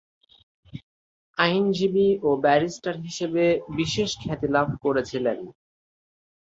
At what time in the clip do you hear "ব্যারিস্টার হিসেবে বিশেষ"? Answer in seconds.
2.43-4.09